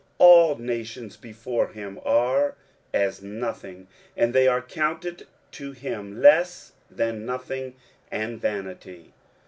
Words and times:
23:040:017 0.19 0.25
All 0.31 0.55
nations 0.57 1.15
before 1.15 1.67
him 1.67 1.99
are 2.03 2.55
as 2.91 3.21
nothing; 3.21 3.87
and 4.17 4.33
they 4.33 4.47
are 4.47 4.59
counted 4.63 5.27
to 5.51 5.73
him 5.73 6.19
less 6.19 6.71
than 6.89 7.23
nothing, 7.23 7.75
and 8.11 8.41
vanity. 8.41 9.13